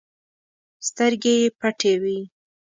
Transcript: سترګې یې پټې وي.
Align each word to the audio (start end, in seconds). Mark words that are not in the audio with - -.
سترګې 0.87 1.33
یې 1.41 1.47
پټې 1.59 1.93
وي. 2.01 2.19